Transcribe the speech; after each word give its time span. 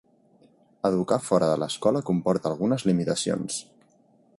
Educar 0.89 1.19
fora 1.27 1.49
de 1.51 1.59
l'escola 1.65 2.03
comporta 2.09 2.53
algunes 2.53 2.91
limitacions. 2.93 3.61